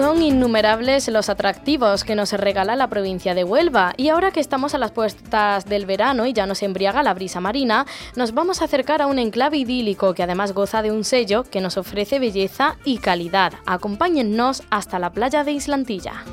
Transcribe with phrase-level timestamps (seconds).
[0.00, 4.74] Son innumerables los atractivos que nos regala la provincia de Huelva y ahora que estamos
[4.74, 7.84] a las puertas del verano y ya nos embriaga la brisa marina,
[8.16, 11.60] nos vamos a acercar a un enclave idílico que además goza de un sello que
[11.60, 13.52] nos ofrece belleza y calidad.
[13.66, 16.24] Acompáñennos hasta la playa de Islantilla.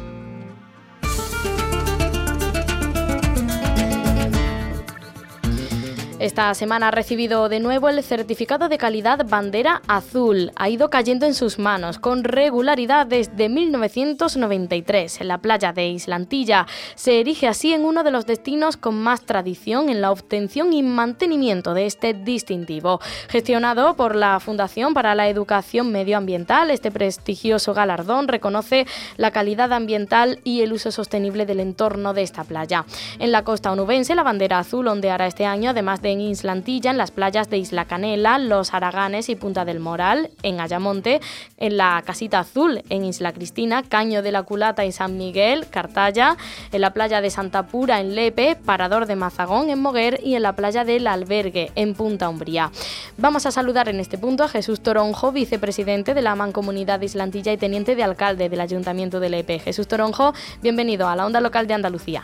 [6.19, 10.51] Esta semana ha recibido de nuevo el certificado de calidad bandera azul.
[10.55, 15.21] Ha ido cayendo en sus manos con regularidad desde 1993.
[15.21, 19.27] En la playa de Islantilla se erige así en uno de los destinos con más
[19.27, 22.99] tradición en la obtención y mantenimiento de este distintivo.
[23.29, 28.87] Gestionado por la Fundación para la Educación Medioambiental, este prestigioso galardón reconoce
[29.17, 32.85] la calidad ambiental y el uso sostenible del entorno de esta playa.
[33.19, 36.97] En la costa onubense, la bandera azul ondeará este año, además de en Islantilla, en
[36.97, 41.21] las playas de Isla Canela, Los Araganes y Punta del Moral, en Ayamonte,
[41.57, 46.37] en la Casita Azul, en Isla Cristina, Caño de la Culata y San Miguel, Cartaya,
[46.71, 50.43] en la playa de Santa Pura, en Lepe, Parador de Mazagón, en Moguer y en
[50.43, 52.71] la playa del Albergue, en Punta Umbría.
[53.17, 57.51] Vamos a saludar en este punto a Jesús Toronjo, vicepresidente de la Mancomunidad de Islantilla
[57.51, 59.59] y teniente de alcalde del Ayuntamiento de Lepe.
[59.59, 62.23] Jesús Toronjo, bienvenido a la Onda Local de Andalucía.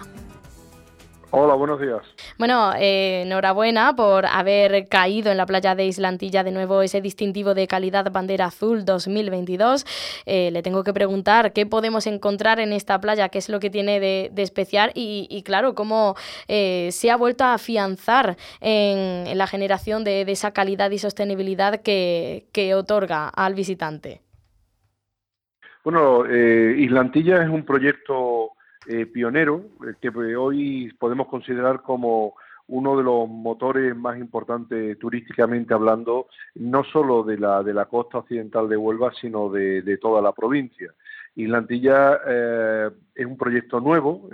[1.36, 2.04] Hola, buenos días.
[2.38, 7.56] Bueno, eh, enhorabuena por haber caído en la playa de Islantilla de nuevo ese distintivo
[7.56, 9.84] de calidad bandera azul 2022.
[10.28, 13.72] Eh, le tengo que preguntar qué podemos encontrar en esta playa, qué es lo que
[13.72, 16.16] tiene de, especial y, claro, cómo
[16.48, 22.46] eh, se ha vuelto a afianzar en, la generación de, esa calidad y sostenibilidad que,
[22.54, 24.22] que otorga al visitante.
[25.84, 28.53] Bueno, Islantilla es un proyecto
[28.88, 32.36] eh, pionero eh, que hoy podemos considerar como
[32.68, 38.20] uno de los motores más importantes turísticamente hablando, no solo de la, de la costa
[38.20, 40.92] occidental de Huelva, sino de, toda la provincia.
[41.36, 44.30] Islantilla eh, es un proyecto nuevo,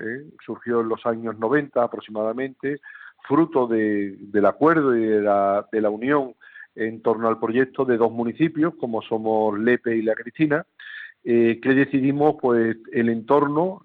[0.46, 2.82] surgió en los años 90 aproximadamente,
[3.28, 6.36] fruto del acuerdo y de la, de la unión
[6.76, 10.66] en torno al proyecto de dos municipios, como somos Lepe y La Cristina,
[11.24, 13.82] eh, que decidimos pues el entorno,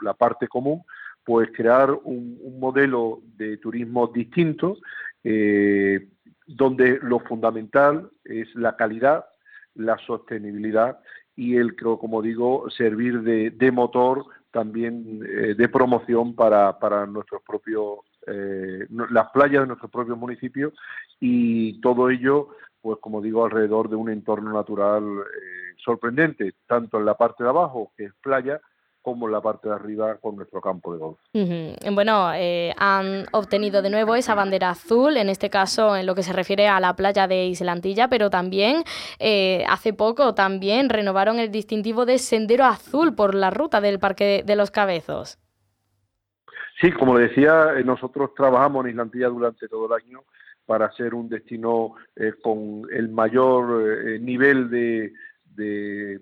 [0.00, 0.82] la, parte común,
[1.24, 4.78] pues crear un, modelo de turismo distinto,
[5.22, 6.08] eh,
[6.46, 9.24] donde lo fundamental es la calidad,
[9.74, 10.98] la sostenibilidad
[11.36, 18.00] y el, como digo, servir de, motor también eh, de promoción para, para nuestros propios,
[18.26, 20.72] las playas de nuestros propios municipios
[21.20, 22.48] y todo ello,
[22.80, 25.04] pues como digo, alrededor de un entorno natural
[25.84, 28.60] sorprendente, tanto en la parte de abajo, que es playa,
[29.04, 31.18] como en la parte de arriba con nuestro campo de golf.
[31.92, 36.22] Bueno, eh, han obtenido de nuevo esa bandera azul, en este caso en lo que
[36.22, 38.82] se refiere a la playa de Islantilla, pero también
[39.18, 44.42] eh, hace poco también renovaron el distintivo de Sendero Azul por la ruta del Parque
[44.42, 45.38] de los Cabezos.
[46.80, 50.24] Sí, como le decía, eh, nosotros trabajamos en Islantilla durante todo el año
[50.64, 51.92] para ser un destino
[52.42, 55.12] con el mayor nivel de,
[55.54, 56.20] de,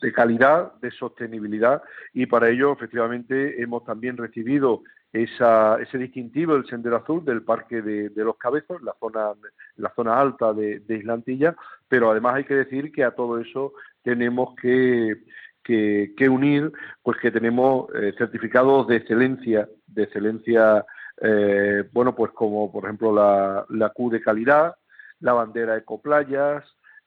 [0.00, 4.82] de, calidad, de sostenibilidad y para ello efectivamente hemos también recibido
[5.14, 9.32] esa, ese distintivo del Sendero Azul del Parque de, los Cabezos, la zona,
[9.76, 11.54] la zona alta de, Islantilla,
[11.88, 15.22] pero además hay que decir que a todo eso tenemos que,
[15.62, 16.72] que, unir
[17.02, 20.84] pues que tenemos eh, certificados de excelencia, de excelencia,
[21.20, 24.74] eh, bueno, pues como por ejemplo la, la Q de calidad,
[25.20, 26.64] la bandera Ecoplayas,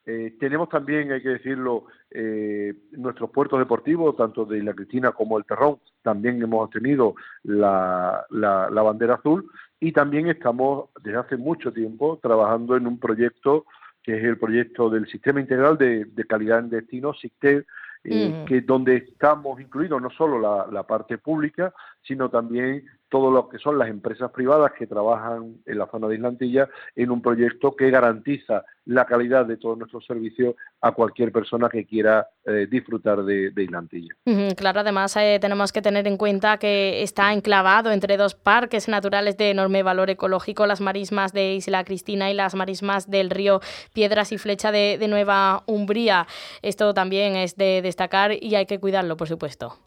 [0.09, 5.37] eh, tenemos también, hay que decirlo, eh, nuestros puertos deportivos, tanto de Isla Cristina como
[5.37, 9.51] el Terrón, también hemos tenido la, bandera azul.
[9.81, 13.65] Y también estamos desde hace mucho tiempo trabajando en un proyecto
[14.01, 17.65] que es el proyecto del Sistema Integral de, Calidad en Destino, SICTED,
[18.05, 21.73] eh, que donde estamos incluidos no solo la, la, parte pública,
[22.07, 26.15] sino también todo lo que son las empresas privadas que trabajan en la zona de
[26.15, 31.69] Islantilla en un proyecto que garantiza la calidad de todos nuestros servicios a cualquier persona
[31.69, 34.13] que quiera eh, disfrutar de, Islantilla.
[34.55, 39.37] claro, además eh, tenemos que tener en cuenta que está enclavado entre dos parques naturales
[39.37, 43.61] de enorme valor ecológico, las marismas de Isla Cristina y las marismas del río
[43.93, 46.27] Piedras y Flecha de Nueva Umbría.
[46.61, 49.86] Esto también es de destacar y hay que cuidarlo, por supuesto.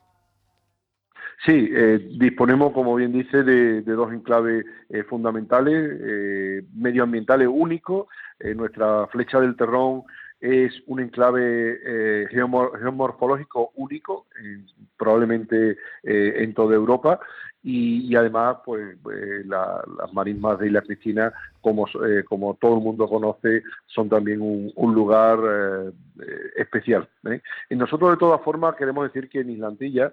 [1.46, 8.08] Sí, eh, disponemos, como bien dice, de, dos enclaves eh, fundamentales, eh, medioambientales únicos.
[8.56, 10.02] nuestra flecha del Terrón
[10.40, 14.26] es un enclave geomorfológico único,
[14.96, 17.20] probablemente en toda Europa,
[17.62, 23.06] y, además pues eh, las marismas de Isla Cristina como, eh, como todo el mundo
[23.06, 25.90] conoce son también un, lugar eh,
[26.56, 27.06] especial
[27.68, 30.12] y nosotros de todas formas queremos decir que en Islandilla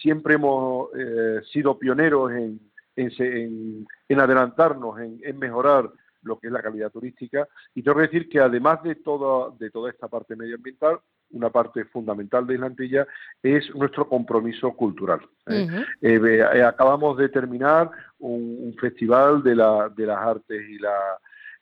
[0.00, 0.88] siempre hemos
[1.52, 2.60] sido pioneros en,
[2.96, 5.90] en, en, adelantarnos en, mejorar
[6.22, 9.70] lo que es la calidad turística y tengo que decir que además de toda de
[9.70, 11.00] toda esta parte medioambiental
[11.32, 13.06] una parte fundamental de Islantilla
[13.42, 15.20] es nuestro compromiso cultural.
[15.46, 15.66] ¿eh?
[16.00, 21.18] Eh, eh, acabamos de terminar un, festival de, de, las artes y, la,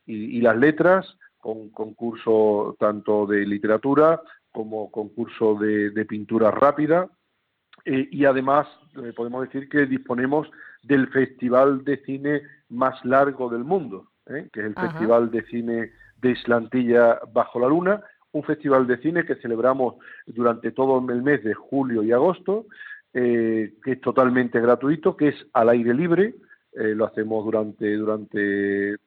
[0.07, 4.21] y, las letras, con concurso tanto de literatura
[4.51, 7.09] como concurso de, pintura rápida,
[7.85, 8.67] y además
[9.17, 10.51] podemos decir que disponemos
[10.83, 14.11] del festival de cine más largo del mundo,
[14.53, 18.03] que es el Festival de Cine de Islantilla Bajo la Luna,
[18.33, 19.95] un festival de cine que celebramos
[20.27, 22.67] durante todo el mes de julio y agosto,
[23.15, 26.35] eh, que es totalmente gratuito, que es al aire libre,
[26.73, 28.99] eh, lo hacemos durante, durante, eh,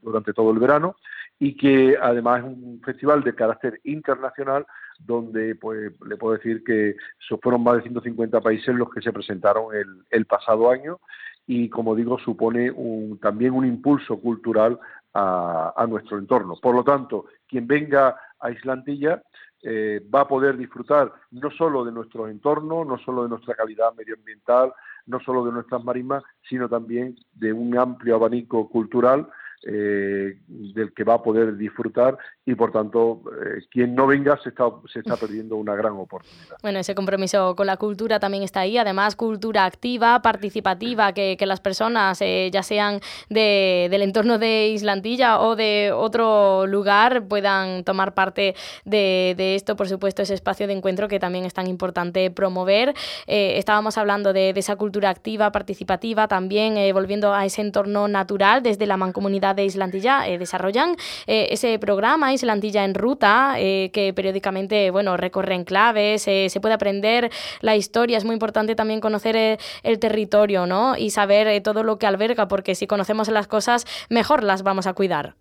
[0.00, 0.96] durante todo el verano,
[1.38, 4.66] y que además es un festival de carácter internacional
[4.98, 6.96] donde pues le puedo decir que
[7.40, 11.00] fueron más de 150 países los que se presentaron el, el pasado año
[11.46, 14.78] y como digo supone un, también un impulso cultural
[15.14, 16.54] a, nuestro entorno.
[16.60, 19.22] Por lo tanto, quien venga a Islantilla
[19.62, 23.92] eh, va a poder disfrutar no solo de nuestro entorno, no solo de nuestra calidad
[23.94, 24.72] medioambiental,
[25.06, 29.28] no solo de nuestras marismas, sino también de un amplio abanico cultural
[29.66, 32.16] eh, del que va a poder disfrutar
[32.46, 36.56] y por tanto eh, quien no venga se está, se está perdiendo una gran oportunidad.
[36.62, 41.44] Bueno, ese compromiso con la cultura también está ahí, además cultura activa, participativa, que, que
[41.44, 47.84] las personas, eh, ya sean de, del entorno de Islandilla o de otro lugar, puedan
[47.84, 48.54] tomar parte
[48.86, 52.94] de, de, esto, por supuesto, ese espacio de encuentro que también es tan importante promover.
[53.26, 58.86] estábamos hablando de, de, esa cultura activa, participativa, también volviendo a ese entorno natural desde
[58.86, 64.90] la mancomunidad de Islandilla eh, desarrollan eh, ese programa Islandilla en Ruta, eh, que periódicamente
[64.90, 67.30] bueno, recorre enclaves, se puede aprender
[67.60, 70.96] la historia, es muy importante también conocer el, territorio ¿no?
[70.96, 74.94] y saber todo lo que alberga, porque si conocemos las cosas, mejor las vamos a
[74.94, 75.34] cuidar.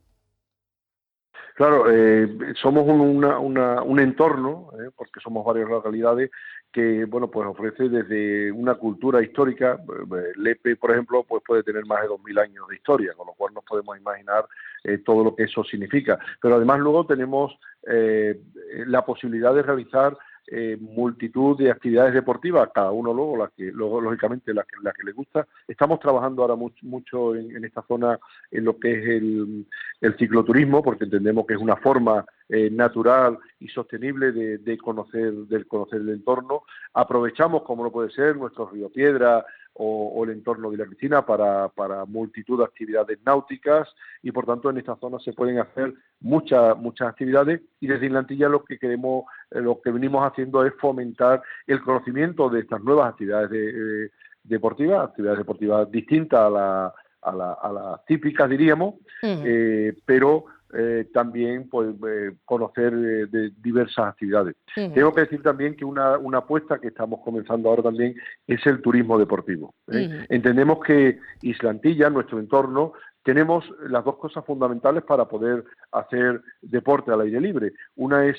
[1.59, 1.83] Claro,
[2.55, 6.31] somos un, un entorno, porque somos varias localidades,
[6.71, 9.77] que bueno pues ofrece desde una cultura histórica
[10.35, 13.53] Lepe por ejemplo pues puede tener más de 2000 años de historia con lo cual
[13.53, 14.45] nos podemos imaginar
[14.83, 16.19] eh, todo lo que eso significa.
[16.41, 17.57] Pero además luego tenemos
[17.87, 18.39] eh,
[18.85, 20.17] la posibilidad de realizar
[20.51, 24.91] eh, multitud de actividades deportivas, cada uno luego, la que, luego lógicamente la que, la
[24.91, 25.47] que le gusta.
[25.67, 28.19] Estamos trabajando ahora mucho, mucho en, esta zona
[28.49, 29.65] en lo que es el,
[30.01, 35.33] el cicloturismo, porque entendemos que es una forma eh, natural y sostenible de, de, conocer,
[35.33, 36.63] del conocer el entorno.
[36.93, 39.45] Aprovechamos, como no puede ser, nuestro río Piedra,
[39.81, 43.87] o, el entorno de la piscina para, para, multitud de actividades náuticas
[44.21, 48.49] y por tanto en esta zona se pueden hacer muchas muchas actividades y desde Inlantilla
[48.49, 53.09] lo que queremos eh, lo que venimos haciendo es fomentar el conocimiento de estas nuevas
[53.09, 54.11] actividades de,
[54.43, 61.07] deportivas actividades deportivas distintas a la a, la, a las típicas diríamos eh, pero eh,
[61.11, 64.55] también pues, eh, conocer eh, de diversas actividades.
[64.75, 68.79] Tengo que decir también que una, una apuesta que estamos comenzando ahora también es el
[68.81, 69.73] turismo deportivo.
[69.87, 77.21] Entendemos que Islantilla, nuestro entorno, tenemos las dos cosas fundamentales para poder hacer deporte al
[77.21, 77.73] aire libre.
[77.95, 78.37] Una es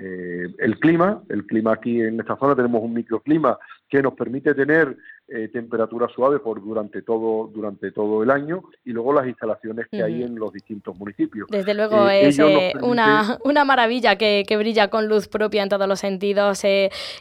[0.00, 4.54] eh, el clima, el clima aquí en esta zona tenemos un microclima que nos permite
[4.54, 9.88] tener eh, temperatura suave por durante todo durante todo el año y luego las instalaciones
[9.90, 11.48] que hay en los distintos municipios.
[11.50, 12.38] Desde luego eh, es
[12.80, 16.62] una, una, maravilla que, que, brilla con luz propia en todos los sentidos.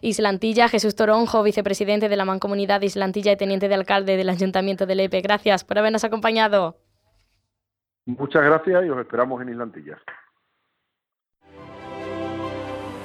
[0.02, 4.96] Islantilla, Jesús Toronjo, vicepresidente de la Mancomunidad Islantilla y teniente de alcalde del Ayuntamiento de
[4.96, 5.22] Lepe.
[5.22, 6.78] Gracias por habernos acompañado.
[8.06, 9.98] Muchas gracias y os esperamos en Islantilla.